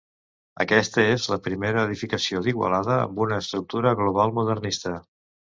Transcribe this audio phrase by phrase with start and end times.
[0.63, 4.99] Aquesta és la primera edificació d'Igualada amb una estructura global modernista.